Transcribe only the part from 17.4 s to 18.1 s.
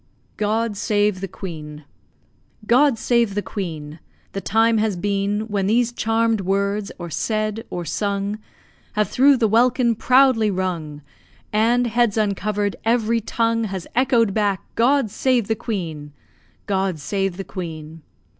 Queen!